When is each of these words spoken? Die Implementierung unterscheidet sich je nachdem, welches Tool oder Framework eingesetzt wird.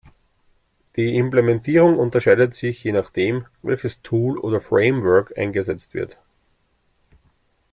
Die 0.95 1.15
Implementierung 1.15 1.99
unterscheidet 1.99 2.55
sich 2.55 2.83
je 2.83 2.91
nachdem, 2.91 3.45
welches 3.61 4.01
Tool 4.01 4.35
oder 4.39 4.59
Framework 4.59 5.37
eingesetzt 5.37 5.93
wird. 5.93 6.17